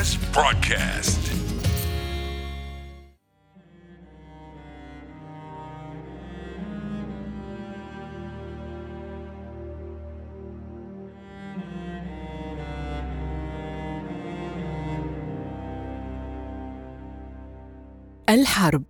[0.00, 1.20] Mass Broadcast.
[18.28, 18.82] الحرب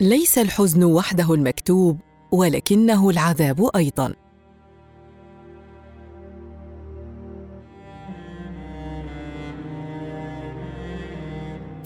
[0.00, 1.98] ليس الحزن وحده المكتوب
[2.32, 4.14] ولكنه العذاب أيضا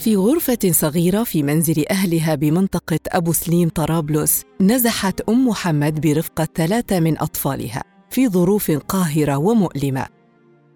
[0.07, 7.01] في غرفة صغيرة في منزل أهلها بمنطقة أبو سليم طرابلس نزحت أم محمد برفقة ثلاثة
[7.01, 10.07] من أطفالها في ظروف قاهرة ومؤلمة.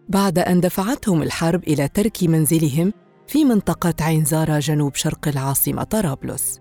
[0.08, 2.92] بعد أن دفعتهم الحرب إلى ترك منزلهم
[3.26, 6.60] في منطقة عين زارة جنوب شرق العاصمة طرابلس.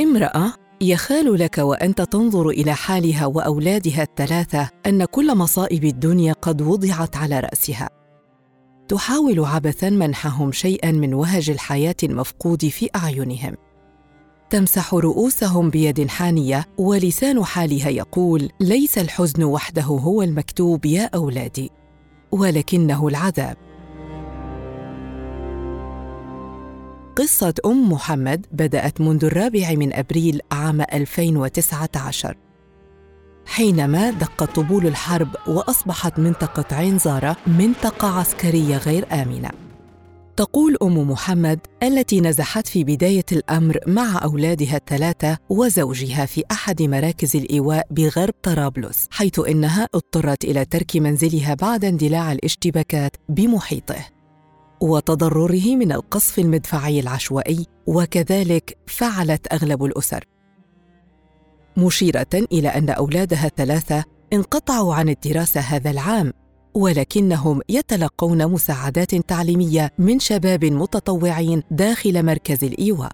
[0.00, 7.16] امرأة يخال لك وأنت تنظر إلى حالها وأولادها الثلاثة أن كل مصائب الدنيا قد وضعت
[7.16, 7.90] على رأسها.
[8.88, 13.54] تحاول عبثا منحهم شيئا من وهج الحياة المفقود في أعينهم.
[14.50, 21.70] تمسح رؤوسهم بيد حانية ولسان حالها يقول ليس الحزن وحده هو المكتوب يا أولادي
[22.32, 23.67] ولكنه العذاب.
[27.18, 32.36] قصة أم محمد بدأت منذ الرابع من أبريل عام 2019
[33.46, 39.50] حينما دقت طبول الحرب وأصبحت منطقة عين زارة منطقة عسكرية غير آمنة.
[40.36, 47.36] تقول أم محمد التي نزحت في بداية الأمر مع أولادها الثلاثة وزوجها في أحد مراكز
[47.36, 54.17] الإيواء بغرب طرابلس حيث إنها اضطرت إلى ترك منزلها بعد اندلاع الاشتباكات بمحيطه.
[54.80, 60.24] وتضرره من القصف المدفعي العشوائي وكذلك فعلت أغلب الأسر.
[61.76, 66.32] مشيرة إلى أن أولادها الثلاثة انقطعوا عن الدراسة هذا العام
[66.74, 73.12] ولكنهم يتلقون مساعدات تعليمية من شباب متطوعين داخل مركز الإيواء.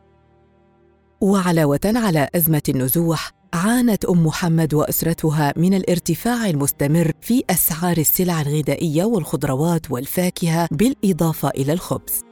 [1.21, 9.05] وعلاوة على أزمة النزوح عانت أم محمد وأسرتها من الارتفاع المستمر في أسعار السلع الغذائية
[9.05, 12.25] والخضروات والفاكهة بالإضافة إلى الخبز.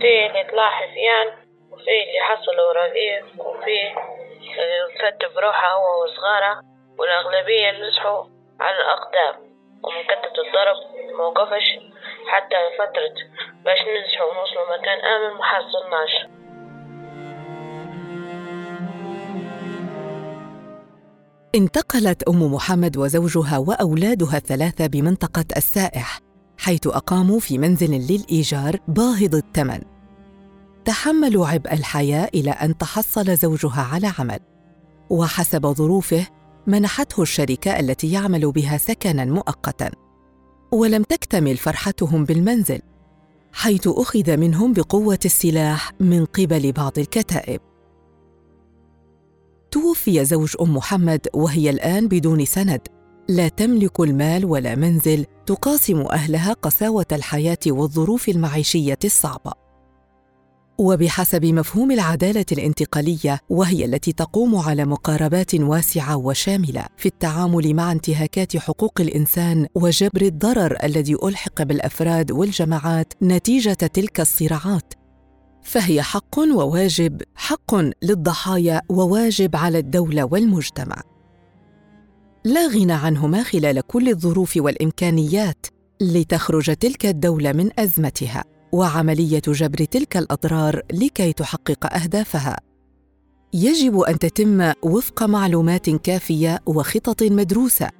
[0.00, 1.28] في اللي طلع حفيان
[1.72, 3.78] وفي اللي حصلوا رغيف وفي
[4.98, 6.60] فت بروحه هو وصغاره
[6.98, 8.24] والأغلبية نزحوا
[8.60, 9.34] على الأقدام
[9.84, 10.04] ومن
[10.44, 10.76] الضرب
[11.18, 11.68] موقفش
[12.26, 13.14] حتى فترة
[13.64, 16.33] باش نزحوا ونوصلوا مكان آمن محصلناش
[21.54, 26.20] انتقلت أم محمد وزوجها وأولادها الثلاثة بمنطقة السائح
[26.58, 29.80] حيث أقاموا في منزل للإيجار باهظ الثمن.
[30.84, 34.38] تحملوا عبء الحياة إلى أن تحصل زوجها على عمل.
[35.10, 36.26] وحسب ظروفه
[36.66, 39.90] منحته الشركة التي يعمل بها سكنا مؤقتا.
[40.72, 42.80] ولم تكتمل فرحتهم بالمنزل
[43.52, 47.60] حيث أخذ منهم بقوة السلاح من قبل بعض الكتائب.
[49.74, 52.80] توفي زوج أم محمد وهي الآن بدون سند.
[53.28, 59.52] لا تملك المال ولا منزل تقاسم أهلها قساوة الحياة والظروف المعيشية الصعبة.
[60.78, 68.56] وبحسب مفهوم العدالة الانتقالية وهي التي تقوم على مقاربات واسعة وشاملة في التعامل مع انتهاكات
[68.56, 75.03] حقوق الإنسان وجبر الضرر الذي ألحق بالأفراد والجماعات نتيجة تلك الصراعات.
[75.64, 80.96] فهي حق وواجب حق للضحايا وواجب على الدولة والمجتمع.
[82.44, 85.66] لا غنى عنهما خلال كل الظروف والإمكانيات
[86.00, 92.56] لتخرج تلك الدولة من أزمتها وعملية جبر تلك الأضرار لكي تحقق أهدافها.
[93.52, 97.90] يجب أن تتم وفق معلومات كافية وخطط مدروسة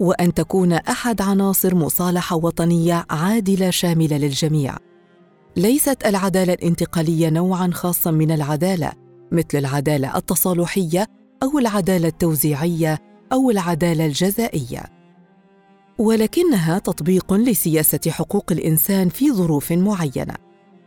[0.00, 4.76] وأن تكون أحد عناصر مصالحة وطنية عادلة شاملة للجميع.
[5.56, 8.92] ليست العدالة الانتقالية نوعا خاصا من العدالة
[9.32, 11.06] مثل العدالة التصالحية
[11.42, 12.98] أو العدالة التوزيعية
[13.32, 14.82] أو العدالة الجزائية.
[15.98, 20.34] ولكنها تطبيق لسياسة حقوق الإنسان في ظروف معينة.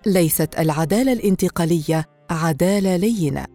[0.06, 3.46] ليست العدالة الانتقالية عدالة لينة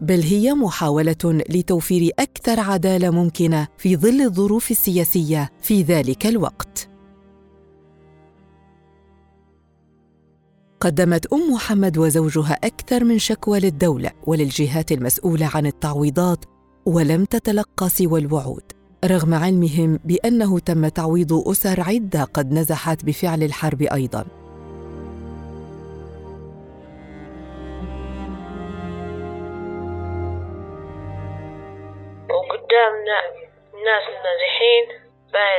[0.00, 6.93] بل هي محاولة لتوفير أكثر عدالة ممكنة في ظل الظروف السياسية في ذلك الوقت.
[10.84, 16.44] قدمت أم محمد وزوجها أكثر من شكوى للدولة وللجهات المسؤولة عن التعويضات
[16.86, 18.72] ولم تتلقى سوى الوعود.
[19.04, 24.26] رغم علمهم بأنه تم تعويض أسر عدة قد نزحت بفعل الحرب أيضا.
[32.30, 33.18] وقدامنا
[33.74, 35.04] الناس النازحين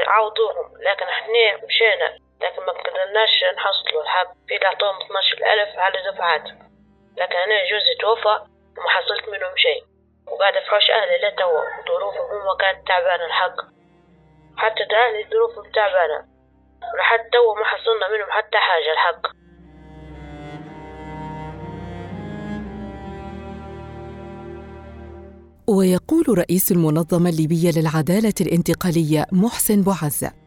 [0.07, 2.24] عوضوهم لكن إحنا مشينا.
[2.45, 6.43] لكن ما قدرناش نحصلوا الحق في عطوهم 12 ألف على دفعات
[7.19, 8.35] لكن أنا جوزي توفى
[8.77, 9.81] وما حصلت منهم شيء.
[10.27, 13.57] وقاعد في حوش أهلي لتوا ظروفهم هم كانت تعبانة الحق.
[14.57, 16.19] حتى أهلي ظروفهم تعبانة.
[16.99, 19.21] لحد توا ما حصلنا منهم حتى حاجة الحق.
[25.67, 30.44] ويقول رئيس المنظمة الليبية للعدالة الانتقالية محسن بوعزة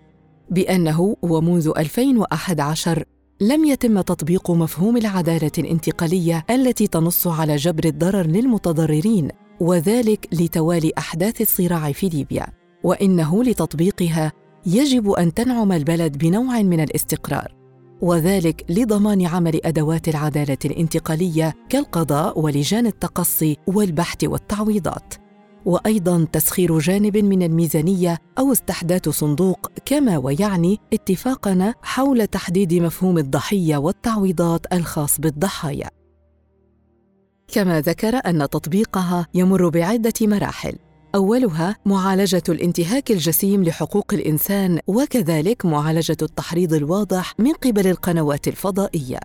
[0.50, 3.04] بأنه ومنذ 2011
[3.40, 9.28] لم يتم تطبيق مفهوم العدالة الانتقالية التي تنص على جبر الضرر للمتضررين
[9.60, 12.46] وذلك لتوالي أحداث الصراع في ليبيا.
[12.84, 14.32] وإنه لتطبيقها
[14.66, 17.54] يجب أن تنعم البلد بنوع من الاستقرار
[18.00, 25.14] وذلك لضمان عمل أدوات العدالة الانتقالية كالقضاء ولجان التقصي والبحث والتعويضات.
[25.68, 33.76] وأيضا تسخير جانب من الميزانية أو استحداث صندوق كما ويعني اتفاقنا حول تحديد مفهوم الضحية
[33.76, 35.90] والتعويضات الخاص بالضحايا.
[37.48, 40.76] كما ذكر أن تطبيقها يمر بعدة مراحل.
[41.14, 49.20] أولها معالجة الانتهاك الجسيم لحقوق الإنسان وكذلك معالجة التحريض الواضح من قبل القنوات الفضائية.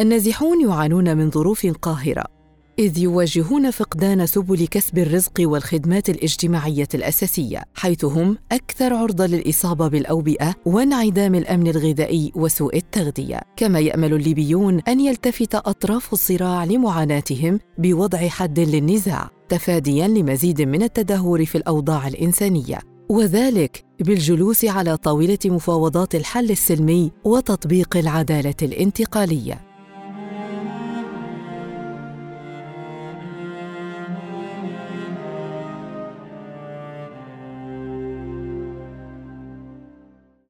[0.00, 2.35] النازحون يعانون من ظروف قاهرة.
[2.78, 10.54] إذ يواجهون فقدان سبل كسب الرزق والخدمات الاجتماعية الأساسية، حيث هم أكثر عرضة للإصابة بالأوبئة
[10.66, 18.60] وانعدام الأمن الغذائي وسوء التغذية، كما يأمل الليبيون أن يلتفت أطراف الصراع لمعاناتهم بوضع حد
[18.60, 22.78] للنزاع، تفادياً لمزيد من التدهور في الأوضاع الإنسانية.
[23.08, 29.65] وذلك بالجلوس على طاولة مفاوضات الحل السلمي وتطبيق العدالة الانتقالية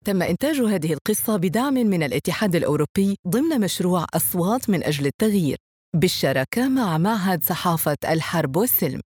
[0.06, 5.56] تم إنتاج هذه القصة بدعم من الاتحاد الأوروبي ضمن مشروع أصوات من أجل التغيير
[5.96, 9.00] بالشراكة مع معهد صحافة الحرب والسلم.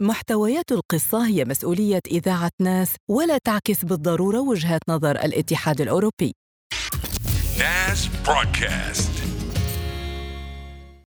[0.00, 6.34] محتويات القصة هي مسؤولية إذاعة ناس ولا تعكس بالضرورة وجهات نظر الاتحاد الأوروبي.
[7.58, 9.17] ناس برودكاست